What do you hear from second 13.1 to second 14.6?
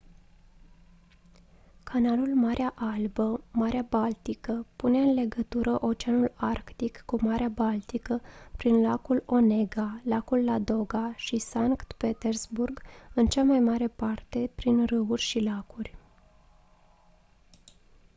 în cea mai mare parte